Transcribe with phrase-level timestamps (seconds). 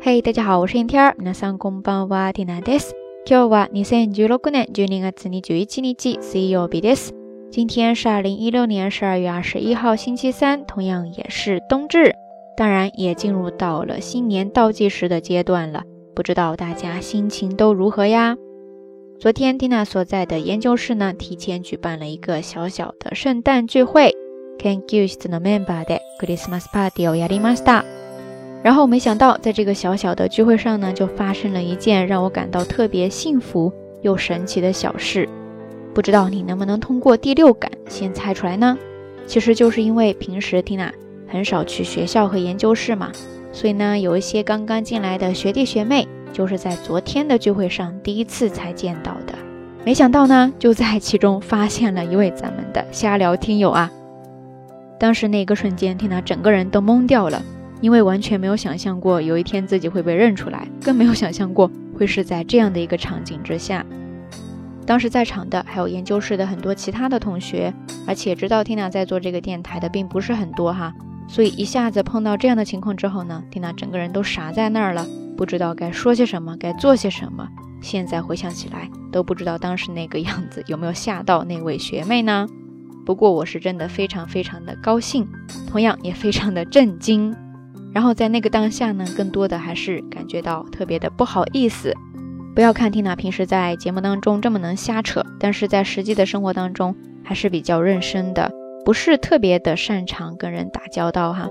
[0.00, 1.16] 嘿，大家好，我是天儿。
[1.18, 2.94] 皆さんこんばんは、ティナです。
[3.26, 7.14] 今日は二千十六年十二月二十一日、水曜日です。
[7.50, 12.14] 今天是二零一六年十二月二十一号，星期三，同样也是冬至，
[12.56, 15.84] 当然也进入到了新年倒计时的阶段了。
[16.14, 18.36] 不知道大家心情都如何呀？
[19.18, 24.14] 昨天蒂娜所在的研究室呢，提前举办了一个小小的圣诞聚会。
[24.64, 27.84] 研究室のメンバーでクリスマスパーティーをやりました。
[28.61, 35.27] 然后没想到，在这个小小的聚会上呢，就发生了一件让我感到特别幸福又神奇的小事。
[35.93, 38.77] 不知道你能不能通过第六感先猜出来呢？
[39.25, 40.91] 其实就是因为平时缇娜
[41.27, 43.11] 很少去学校和研究室嘛，
[43.51, 49.33] 所以呢，有一些刚刚进来的学弟学妹，就是在昨天的聚会上第一次才见到的。
[49.85, 53.89] 没想到呢，就在其中发现了一位咱们的瞎聊听友啊。
[54.99, 57.41] 当时那个瞬间，缇娜整个人都懵掉了。
[57.81, 63.85] 因为完全没有想象过有一天自己会被认出来，更没有想象过会是在这样的一个场景之下。
[64.85, 67.73] 当时在场的还有研究室的很多其他的同学，
[68.07, 70.93] 而且知道缇娜在做这个电台的并不是很多哈，
[71.27, 75.05] 所以一下子碰到这样的情况之后呢，缇娜整个人都傻在那儿了，
[75.37, 77.47] 不知道该说些什么，该做些什么。
[77.81, 82.47] 现在回想起来，都不知道当时那个样子有没有吓到那位学妹呢？
[83.05, 85.27] 不过我是真的非常非常的高兴，
[85.69, 87.35] 同样也非常的震惊。
[87.93, 91.93] 然后在那个当下呢，更多的还是感觉到特别的不好意思。
[92.55, 98.51] 不要看缇娜平时在节目当中这么能瞎扯，但是在实际的生活当中还是比较认生的，
[98.83, 101.47] 不是特别的擅长跟人打交道哈。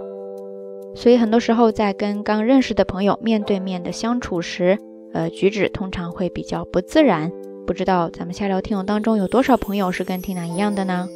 [0.95, 4.79] 所以很多时候在跟刚认识的朋友面对面的相处时，
[5.13, 7.31] 呃，举止通常会比较不自然。
[7.67, 11.07] 不知道咱们下聊听友当中有多少朋友是跟缇娜一样的呢？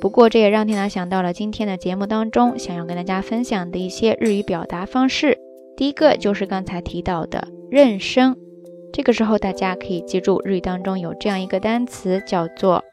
[0.00, 5.38] 不过，这也让缇娜想到了今天的节目当中想要跟大家分享的一些日语表达方式。
[5.76, 8.36] 第一个就是刚才提到的认生，
[8.92, 12.84] 这个时候大家可以记住日语当中有这样一个单词叫做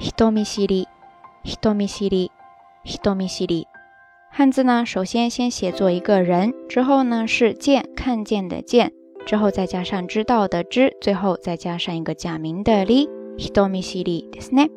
[0.00, 3.64] “hitomi shiri”，“hitomi shiri”，“hitomi shiri”。
[4.30, 8.92] 汉字呢，首先先写作一个人，之后呢是见看见的见，
[9.24, 13.08] 之后再加上知道的知，最后再加上一个假名的り，
[13.38, 14.68] hitomi shiri ですね。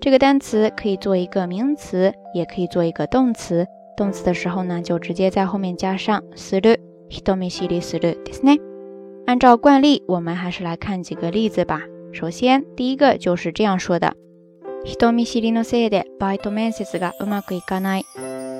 [0.00, 3.66] 这个单词可以做一个名词，也可以做一个动词。
[3.96, 6.80] 动词的时候呢，就直接在后面加上する、
[7.10, 8.58] ひとみしりするですね。
[9.26, 11.82] 按照惯例，我们还是来看几个例子吧。
[12.12, 14.14] 首先，第一个就是这样说的：
[14.86, 18.04] ひとみしりのせいでバイト面接がうまくいかない。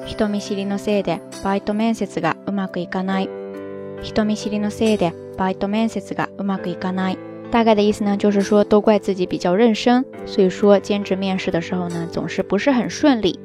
[0.05, 3.31] ひとみしりのせいでバイト面接がうまくいかない。
[4.03, 7.19] ひとみしりのせいでバイト面接がうまくいかない。
[7.51, 13.39] 大概的意思呢，就是说都怪自己比较认生，所以说兼职面试的时候呢，总是不是很顺利。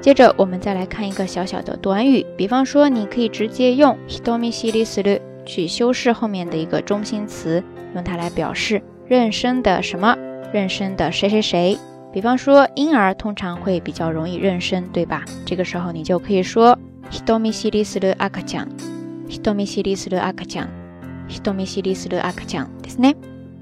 [0.00, 7.62] 接着我们再来看一个小小的短语，比方说你可以直接用 hitomi s h i r i s u 去修饰后面的一个中心词，
[7.94, 10.16] 用它来表示认生的什么，
[10.52, 11.78] 认生的谁谁谁。
[12.12, 15.24] 比方说婴儿通常会比较容易认生，对吧？
[15.44, 16.78] 这个时候你就可以说
[17.10, 20.64] hitomi shiri suru akacha，hitomi shiri suru akacha。
[20.64, 20.79] hitomi shiri suru
[21.29, 23.15] akacha ですね。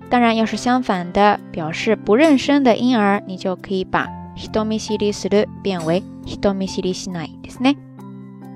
[0.10, 4.08] 当然，要是相反的，表示不认生的婴儿，你就可以把
[4.38, 7.76] hitomi shiri suru 变为 hitomi shiri shinai ですね。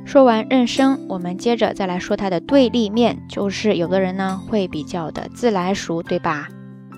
[0.05, 6.47] 说完认生，我们接着再来说它的对立面，就是有的人呢会比较的自来熟，对吧？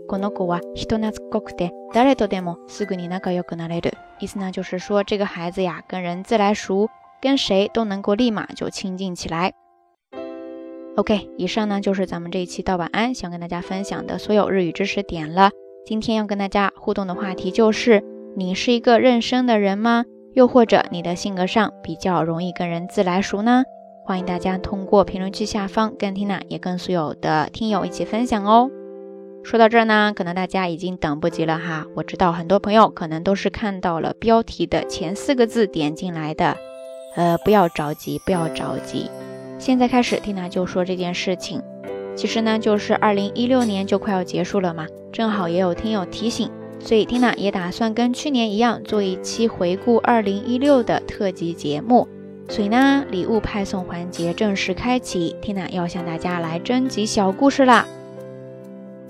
[0.06, 3.92] この子は人懐っこくて誰とでもすぐに仲良くなれる。
[4.20, 6.88] 意思呢就是说这个孩子呀跟人自来熟，
[7.20, 9.52] 跟谁都能够立马就亲近起来。
[10.96, 15.50] OK，以上呢就是咱们这一期到晚安想跟大家分享的所有日语知识点了。
[15.84, 18.04] 今天要跟大家互动的话题就是：
[18.36, 20.04] 你是一个认生的人吗？
[20.34, 23.64] 又或者你的性格上比较容易跟人自来熟呢？
[24.09, 28.71] 欢迎大家通过评论区下方跟缇娜也跟所有的听友一起分享哦。
[29.43, 31.85] 说到这儿呢，可能大家已经等不及了哈。
[31.95, 36.57] 我知道很多朋友可能都是看到了标题的前四个字点进来的，
[37.15, 39.11] 呃，不要着急，不要着急。
[39.59, 41.61] 现在开始，缇娜就说这件事情。
[42.15, 52.07] 其实呢，就是二零一六年就快要结束了嘛，正好也有听友提醒，所以 Tina 也打算跟去年一样做一期回顾二零一六的特辑节目。
[52.49, 57.85] 所以呢，礼物派送环节正式开启，Tina 要向大家来征集小故事啦。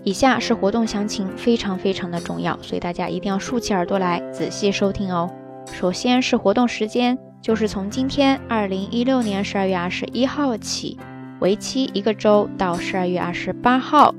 [0.03, 5.29] 以下是活动详情，非常非常的重要，所以大家一定要竖起耳朵来仔细收听哦。
[5.71, 10.97] 首先是活动时间，就是从今天二零一六年十二月二十一号起，
[11.39, 14.13] 为期一个周到十二月二十八号。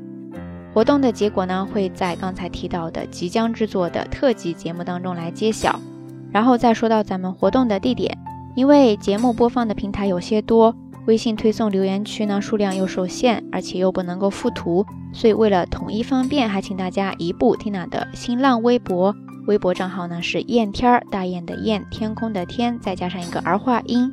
[0.72, 5.78] 活动的结果呢，会在刚才提到的即将制作的特辑节目当中来揭晓。
[6.32, 8.16] 然后再说到咱们活动的地点，
[8.60, 10.76] 因为节目播放的平台有些多。
[11.06, 14.84] 微信推送留言区呢数量又受限，而且又不能够附图，
[15.14, 19.16] 所以为了统一方便，还请大家移步 Tina 的新浪微博，
[19.46, 24.12] 微博账号呢是燕天儿，大雁的雁，天空的天，再加上一个儿化音。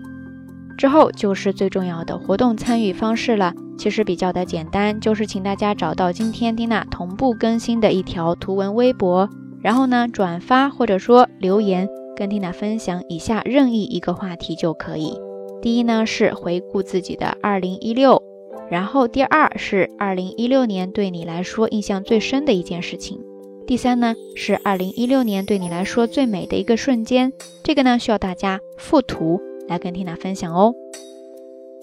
[0.77, 9.29] 之后就是最重要的活动参与方式了，其实比较的简单，就是请大家找到今天 Tina 同步更新的一条图文微博，
[9.59, 15.13] 然后呢转发或者说留言，跟 Tina 分享以下任意一个话题就可以。
[15.61, 18.21] 第一呢是回顾自己的二零一六，
[18.69, 23.19] 然后第二是二零一六年对你来说印象最深的一件事情，
[23.67, 27.31] 第三呢是二零一六年对你来说最美的一个瞬间。
[27.63, 30.73] 这个呢需要大家附图来跟缇娜分享哦，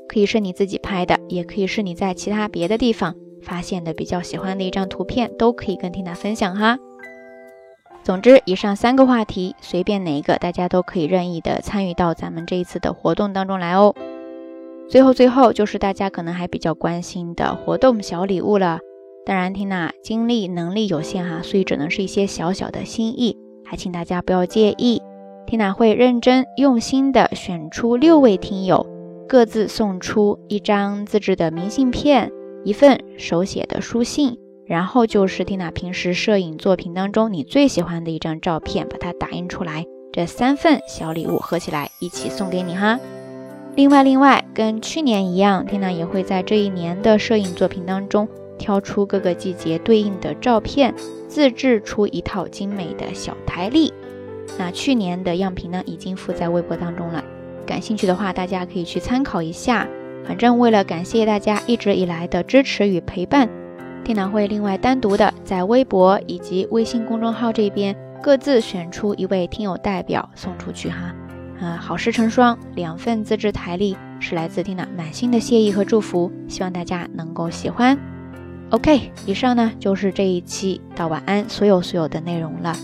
[0.08, 6.78] 可以是你自己拍的，也可以是你在其他别的地方发现的比较喜欢的一张图片，都可以跟缇娜分享哈。
[8.04, 13.94] 总之，以上三个话题，随便哪一个，大家都可以任意的参与到咱们这一次的活动当中来哦。
[14.90, 18.80] 最后，最后就是大家可能还比较关心的活动小礼物了。
[19.24, 25.00] 当然，缇娜精力能力有限哈，所以只能是一些小小的心意，还请大家不要介意。
[25.46, 28.86] 缇娜会认真用心的选出六位听友，
[29.26, 32.30] 各自送出一张自制的明信片，
[32.64, 34.36] 一份手写的书信。
[34.66, 42.98] 然后就是蒂娜平时摄影作品当中你最喜欢的一张照片，把它打印出来，这三份小礼物合起来一起送给你哈。
[43.76, 50.94] 另外，另外跟去年一样，蒂娜也会在这一年的摄影作品当中挑出各个季节对应的照片，
[51.28, 53.92] 自制出一套精美的小台历。
[54.58, 57.24] 那去年的样品呢，已经附在微博当中了，
[57.66, 59.88] 感兴趣的话大家可以去参考一下。
[60.24, 63.50] 反正为了感谢大家一直以来的支持与陪伴。
[64.04, 71.14] 电脑会另外单独的在微博以及微信公众号这边各自选出一位听友代表送出去哈，
[71.58, 77.98] 啊，好事成双，两份自制台历是来自听娜满心的谢意和祝福，希望大家能够喜欢。
[78.70, 82.76] OK，以上呢就是这一期到晚安所有所有的内容了，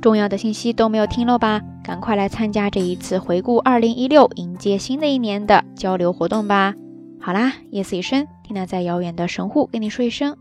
[0.00, 1.60] 重要的信息都没有听漏吧？
[1.82, 6.74] 赶快来参加这一次回顾二零一六，迎接新的一年的交流活动吧！
[7.20, 10.36] 好啦，夜色已深，缇娜在遥远的神户跟你说一声。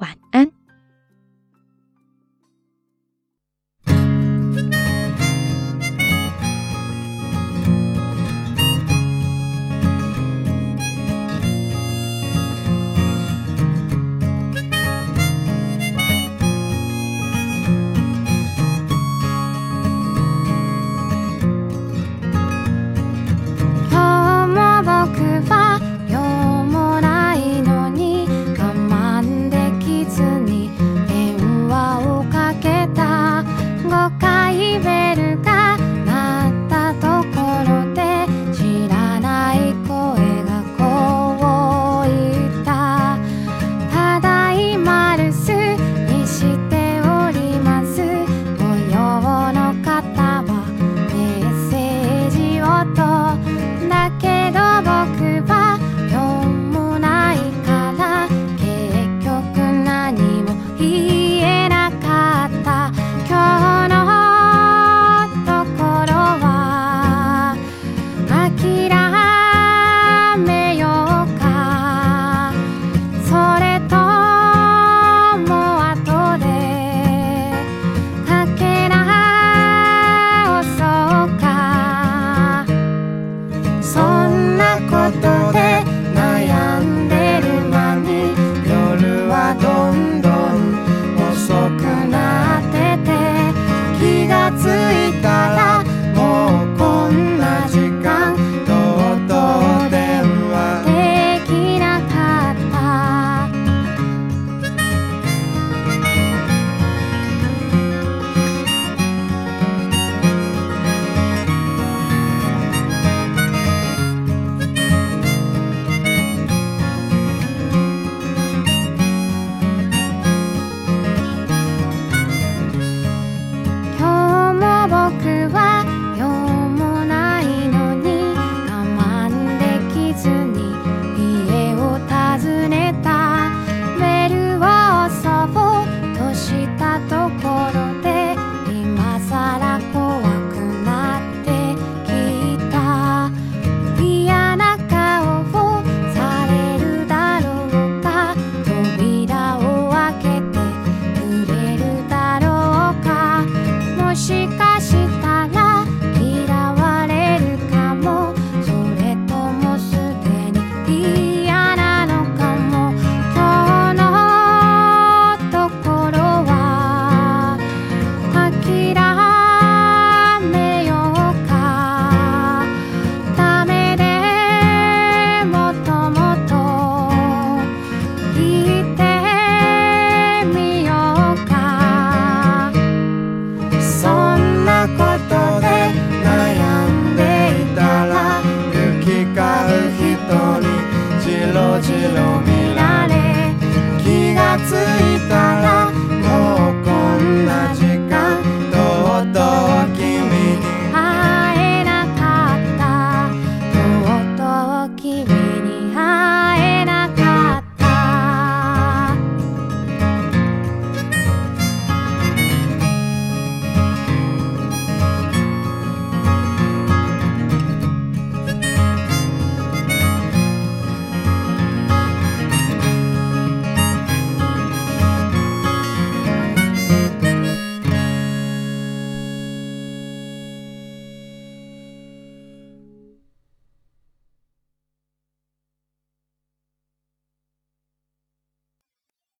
[0.00, 0.59] 晚安。